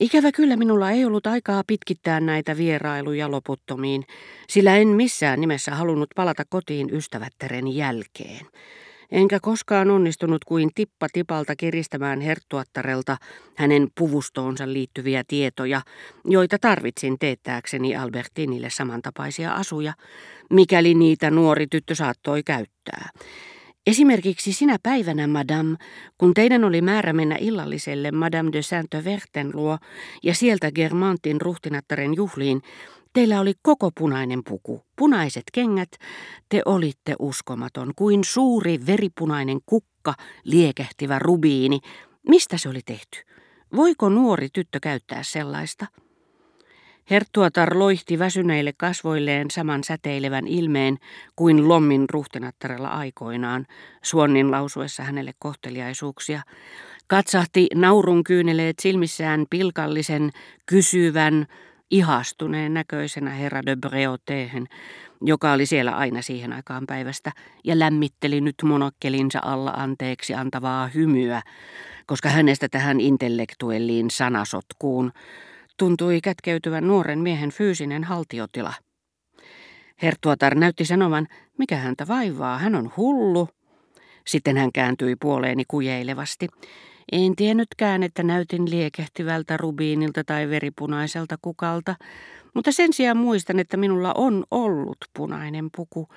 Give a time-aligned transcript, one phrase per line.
[0.00, 4.04] Ikävä kyllä minulla ei ollut aikaa pitkittää näitä vierailuja loputtomiin,
[4.48, 8.46] sillä en missään nimessä halunnut palata kotiin ystävättäreni jälkeen.
[9.12, 13.16] Enkä koskaan onnistunut kuin tippa tipalta kiristämään herttuattarelta
[13.54, 15.80] hänen puvustoonsa liittyviä tietoja,
[16.24, 19.92] joita tarvitsin teettääkseni Albertinille samantapaisia asuja,
[20.50, 23.08] mikäli niitä nuori tyttö saattoi käyttää.
[23.86, 25.76] Esimerkiksi sinä päivänä, madame,
[26.18, 29.78] kun teidän oli määrä mennä illalliselle Madame de Sainte-Verten luo
[30.22, 32.62] ja sieltä Germantin ruhtinattaren juhliin,
[33.12, 35.88] teillä oli koko punainen puku, punaiset kengät,
[36.48, 41.80] te olitte uskomaton, kuin suuri veripunainen kukka, liekehtivä rubiini.
[42.28, 43.18] Mistä se oli tehty?
[43.76, 45.86] Voiko nuori tyttö käyttää sellaista?
[47.10, 50.98] Herttuatar loihti väsyneille kasvoilleen saman säteilevän ilmeen
[51.36, 53.66] kuin Lommin ruhtinattarella aikoinaan,
[54.02, 56.42] suonnin lausuessa hänelle kohteliaisuuksia.
[57.06, 60.30] Katsahti naurun kyyneleet silmissään pilkallisen,
[60.66, 61.46] kysyvän,
[61.90, 64.66] ihastuneen näköisenä herra de Breauteen,
[65.20, 67.32] joka oli siellä aina siihen aikaan päivästä,
[67.64, 71.42] ja lämmitteli nyt monokkelinsa alla anteeksi antavaa hymyä,
[72.06, 75.12] koska hänestä tähän intellektuelliin sanasotkuun
[75.76, 78.72] tuntui kätkeytyvän nuoren miehen fyysinen haltiotila.
[80.02, 81.26] Herttuatar näytti sanovan,
[81.58, 83.48] mikä häntä vaivaa, hän on hullu.
[84.26, 86.48] Sitten hän kääntyi puoleeni kujeilevasti.
[87.12, 91.94] En tiennytkään, että näytin liekehtivältä rubiinilta tai veripunaiselta kukalta,
[92.54, 96.08] mutta sen sijaan muistan, että minulla on ollut punainen puku.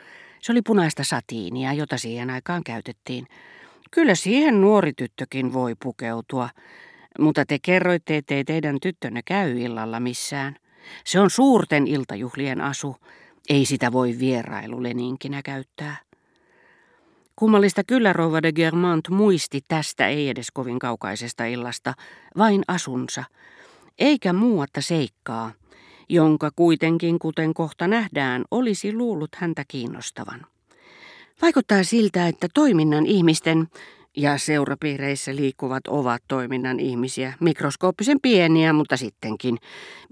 [0.41, 3.27] Se oli punaista satiinia, jota siihen aikaan käytettiin.
[3.91, 6.49] Kyllä siihen nuori tyttökin voi pukeutua.
[7.19, 10.55] Mutta te kerroitte, ettei teidän tyttönne käy illalla missään.
[11.05, 12.95] Se on suurten iltajuhlien asu.
[13.49, 15.97] Ei sitä voi vierailuleninkinä käyttää.
[17.35, 21.93] Kummallista kyllä rouva de Germant muisti tästä ei edes kovin kaukaisesta illasta,
[22.37, 23.23] vain asunsa,
[23.99, 25.51] eikä muuatta seikkaa,
[26.09, 30.45] jonka kuitenkin, kuten kohta nähdään, olisi luullut häntä kiinnostavan.
[31.41, 33.67] Vaikuttaa siltä, että toiminnan ihmisten,
[34.19, 39.57] ja seurapiireissä liikkuvat ovat toiminnan ihmisiä, mikroskooppisen pieniä, mutta sittenkin.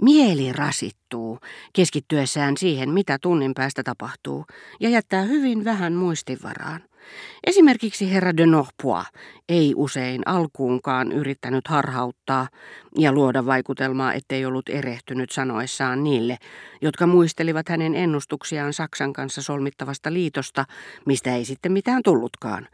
[0.01, 1.40] Mieli rasittuu
[1.73, 4.46] keskittyessään siihen, mitä tunnin päästä tapahtuu,
[4.79, 6.81] ja jättää hyvin vähän muistivaraan.
[7.47, 9.06] Esimerkiksi herra de Norpois
[9.50, 12.47] ei usein alkuunkaan yrittänyt harhauttaa
[12.97, 16.38] ja luoda vaikutelmaa, ettei ollut erehtynyt sanoessaan niille,
[16.81, 20.66] jotka muistelivat hänen ennustuksiaan Saksan kanssa solmittavasta liitosta,
[21.06, 22.67] mistä ei sitten mitään tullutkaan.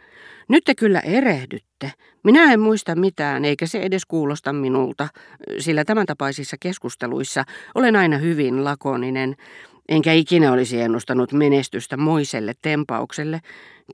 [0.48, 1.92] Nyt te kyllä erehdytte.
[2.24, 5.08] Minä en muista mitään, eikä se edes kuulosta minulta,
[5.60, 7.44] sillä tämän tapaisissa keskusteluissa
[7.76, 9.36] olen aina hyvin lakoninen,
[9.90, 13.40] enkä ikinä olisi ennustanut menestystä moiselle tempaukselle.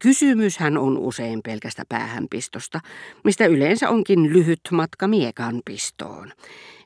[0.02, 2.80] Kysymyshän on usein pelkästä päähänpistosta,
[3.24, 6.32] mistä yleensä onkin lyhyt matka miekanpistoon.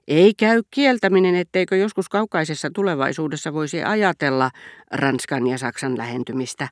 [0.08, 4.52] Ei käy kieltäminen, etteikö joskus kaukaisessa tulevaisuudessa voisi ajatella
[4.92, 6.68] Ranskan ja Saksan lähentymistä,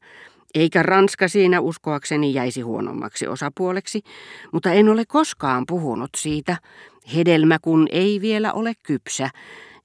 [0.56, 4.02] eikä Ranska siinä uskoakseni jäisi huonommaksi osapuoleksi,
[4.52, 6.58] mutta en ole koskaan puhunut siitä,
[7.16, 9.30] hedelmä kun ei vielä ole kypsä,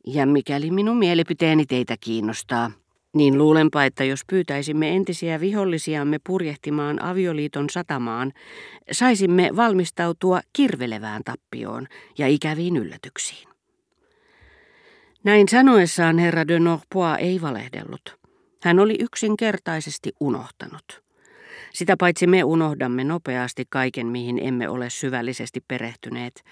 [0.06, 2.70] ja mikäli minun mielipiteeni teitä kiinnostaa,
[3.14, 8.32] niin luulenpa, että jos pyytäisimme entisiä vihollisiamme purjehtimaan avioliiton satamaan,
[8.92, 11.86] saisimme valmistautua kirvelevään tappioon
[12.18, 13.48] ja ikäviin yllätyksiin.
[15.24, 18.16] Näin sanoessaan herra de Norpois ei valehdellut.
[18.62, 21.05] Hän oli yksinkertaisesti unohtanut.
[21.76, 26.44] Sitä paitsi me unohdamme nopeasti kaiken, mihin emme ole syvällisesti perehtyneet,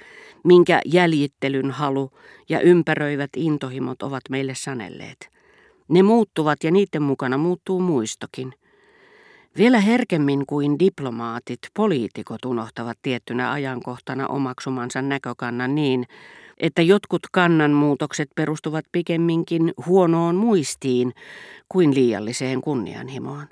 [0.44, 2.10] minkä jäljittelyn halu
[2.48, 5.30] ja ympäröivät intohimot ovat meille sanelleet.
[5.88, 8.52] Ne muuttuvat ja niiden mukana muuttuu muistokin.
[9.56, 16.04] Vielä herkemmin kuin diplomaatit, poliitikot unohtavat tiettynä ajankohtana omaksumansa näkökannan niin,
[16.58, 21.12] että jotkut kannanmuutokset perustuvat pikemminkin huonoon muistiin
[21.68, 23.46] kuin liialliseen kunnianhimoon.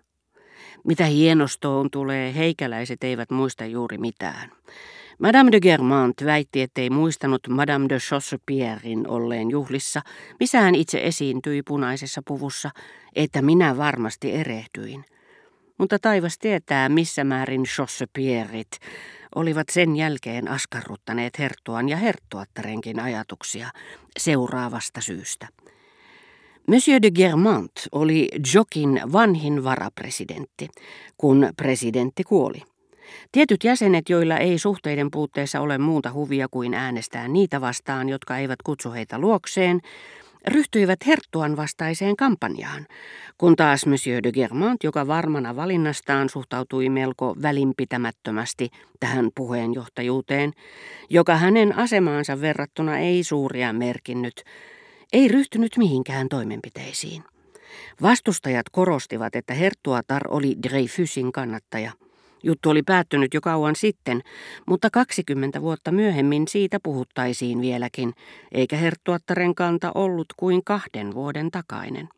[0.84, 4.50] Mitä hienostoon tulee, heikäläiset eivät muista juuri mitään.
[5.18, 10.00] Madame de Germant väitti, ettei muistanut Madame de Chaussepierin olleen juhlissa,
[10.40, 12.70] missä hän itse esiintyi punaisessa puvussa,
[13.16, 15.04] että minä varmasti erehdyin.
[15.78, 18.70] Mutta taivas tietää, missä määrin Chaussepierit
[19.34, 23.70] olivat sen jälkeen askarruttaneet herttuan ja herttuattarenkin ajatuksia
[24.18, 25.48] seuraavasta syystä.
[26.66, 30.68] Monsieur de Germant oli Jokin vanhin varapresidentti,
[31.16, 32.62] kun presidentti kuoli.
[33.32, 38.62] Tietyt jäsenet, joilla ei suhteiden puutteessa ole muuta huvia kuin äänestää niitä vastaan, jotka eivät
[38.64, 39.80] kutsu heitä luokseen,
[40.48, 42.86] ryhtyivät Herttuan vastaiseen kampanjaan,
[43.38, 48.68] kun taas Monsieur de Germant, joka varmana valinnastaan suhtautui melko välinpitämättömästi
[49.00, 50.52] tähän puheenjohtajuuteen,
[51.10, 54.44] joka hänen asemaansa verrattuna ei suuria merkinnyt,
[55.12, 57.24] ei ryhtynyt mihinkään toimenpiteisiin.
[58.02, 61.92] Vastustajat korostivat, että Herttuatar oli Dreyfusin kannattaja.
[62.42, 64.22] Juttu oli päättynyt jo kauan sitten,
[64.66, 68.12] mutta 20 vuotta myöhemmin siitä puhuttaisiin vieläkin,
[68.52, 72.08] eikä Herttuattaren kanta ollut kuin kahden vuoden takainen.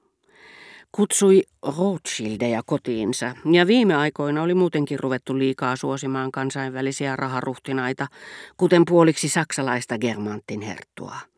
[0.93, 1.43] Kutsui
[1.79, 8.07] Rothschildeja kotiinsa, ja viime aikoina oli muutenkin ruvettu liikaa suosimaan kansainvälisiä raharuhtinaita,
[8.57, 11.34] kuten puoliksi saksalaista Germantin herttua.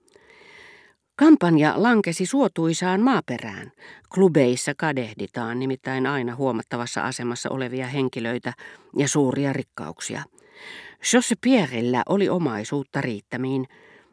[1.18, 3.72] Kampanja lankesi suotuisaan maaperään.
[4.14, 8.52] Klubeissa kadehditaan nimittäin aina huomattavassa asemassa olevia henkilöitä
[8.96, 10.22] ja suuria rikkauksia.
[11.14, 13.68] Josse Pierrellä oli omaisuutta riittämiin,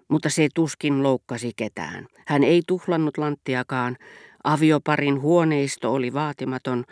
[0.07, 2.07] mutta se tuskin loukkasi ketään.
[2.27, 3.97] Hän ei tuhlannut lanttiakaan.
[4.43, 6.83] Avioparin huoneisto oli vaatimaton,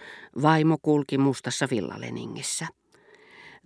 [0.41, 2.67] vaimo kulki mustassa villaleningissä.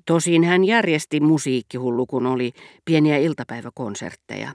[0.05, 2.51] Tosin hän järjesti musiikkihullu, kun oli
[2.85, 4.51] pieniä iltapäiväkonsertteja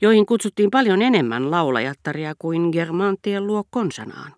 [0.00, 4.32] joihin kutsuttiin paljon enemmän laulajattaria kuin Germantien luo konsanaan.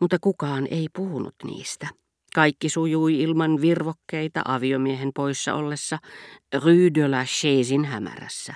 [0.00, 1.88] Mutta kukaan ei puhunut niistä.
[2.34, 5.98] Kaikki sujui ilman virvokkeita aviomiehen poissa ollessa
[6.54, 8.54] Rue de la Chaisin hämärässä.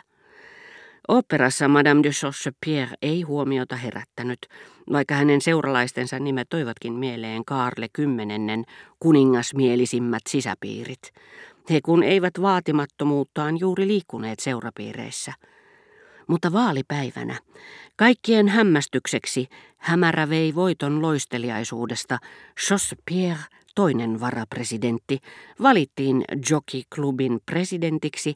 [1.09, 2.11] Operassa Madame de
[2.65, 4.39] Pierre ei huomiota herättänyt,
[4.93, 8.65] vaikka hänen seuralaistensa nimet toivatkin mieleen Kaarle kymmenennen
[9.01, 11.13] kuningasmielisimmät sisäpiirit.
[11.71, 15.33] He kun eivät vaatimattomuuttaan juuri liikkuneet seurapiireissä–
[16.31, 17.39] mutta vaalipäivänä,
[17.97, 19.49] kaikkien hämmästykseksi,
[19.79, 22.19] hämärä vei voiton loisteliaisuudesta.
[22.71, 23.43] Jos Pierre,
[23.75, 25.19] toinen varapresidentti,
[25.63, 28.35] valittiin Jockey-klubin presidentiksi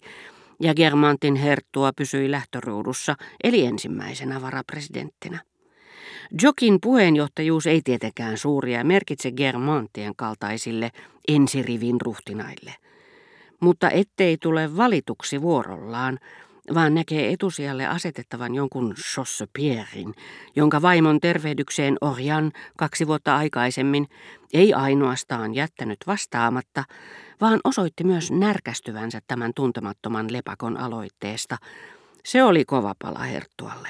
[0.60, 3.14] ja Germantin herttua pysyi lähtöruudussa,
[3.44, 5.40] eli ensimmäisenä varapresidenttinä.
[6.42, 10.90] Jokin puheenjohtajuus ei tietenkään suuria merkitse Germantien kaltaisille
[11.28, 12.74] ensirivin ruhtinaille.
[13.60, 16.18] Mutta ettei tule valituksi vuorollaan,
[16.74, 18.94] vaan näkee etusijalle asetettavan jonkun
[19.52, 20.14] Pierin,
[20.56, 24.06] jonka vaimon tervehdykseen Orjan kaksi vuotta aikaisemmin
[24.52, 26.84] ei ainoastaan jättänyt vastaamatta,
[27.40, 31.56] vaan osoitti myös närkästyvänsä tämän tuntemattoman lepakon aloitteesta.
[32.24, 33.88] Se oli kova pala Herttualle.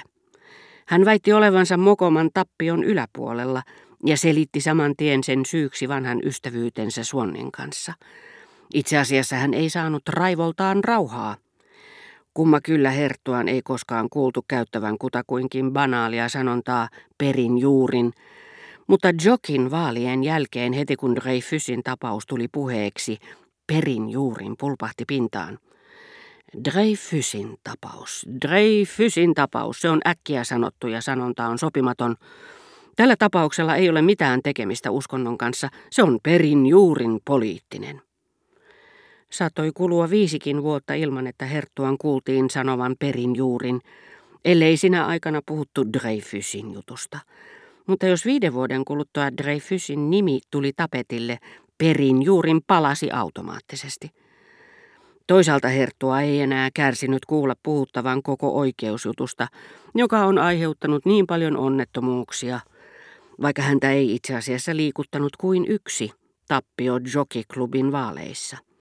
[0.87, 3.63] Hän väitti olevansa Mokoman tappion yläpuolella
[4.07, 7.93] ja selitti saman tien sen syyksi vanhan ystävyytensä Suonnin kanssa.
[8.75, 11.37] Itse asiassa hän ei saanut raivoltaan rauhaa.
[12.35, 16.89] Kumma kyllä Herttuan ei koskaan kuultu käyttävän kutakuinkin banaalia sanontaa
[17.19, 18.13] perin juurin,
[18.87, 23.19] mutta Jokin vaalien jälkeen heti kun Dreyfusin tapaus tuli puheeksi,
[23.67, 25.59] perin juurin pulpahti pintaan.
[26.65, 32.17] Dreyfusin tapaus, Dreyfusin tapaus, se on äkkiä sanottu ja sanonta on sopimaton.
[32.97, 38.03] Tällä tapauksella ei ole mitään tekemistä uskonnon kanssa, se on perin juurin poliittinen.
[39.35, 43.81] Saattoi kulua viisikin vuotta ilman, että Herttuan kuultiin sanovan perin juurin,
[44.45, 47.19] ellei sinä aikana puhuttu Dreyfusin jutusta.
[47.87, 51.39] Mutta jos viiden vuoden kuluttua Dreyfusin nimi tuli tapetille,
[51.79, 54.11] perin juurin palasi automaattisesti.
[55.27, 59.49] Toisaalta Herttua ei enää kärsinyt kuulla puhuttavan koko oikeusjutusta,
[59.95, 62.61] joka on aiheuttanut niin paljon onnettomuuksia,
[63.43, 66.11] vaikka häntä ei itse asiassa liikuttanut kuin yksi
[66.49, 68.65] tappio Jockey-klubin vaaleissa.